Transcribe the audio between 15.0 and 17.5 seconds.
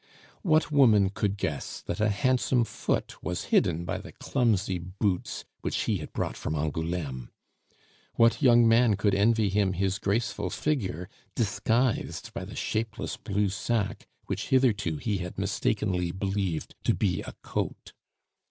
had mistakenly believed to be a